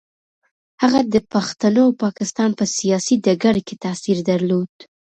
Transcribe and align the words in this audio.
هغه 0.81 0.99
د 1.13 1.15
پښتنو 1.33 1.81
او 1.87 1.91
پاکستان 2.03 2.49
په 2.59 2.65
سیاسي 2.77 3.15
ډګر 3.25 3.55
کې 3.67 3.75
تاثیر 3.85 4.17
درلود. 4.29 4.73